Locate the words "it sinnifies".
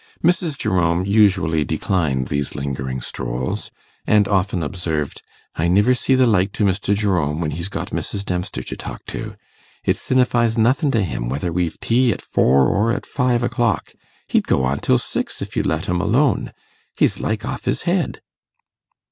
9.83-10.57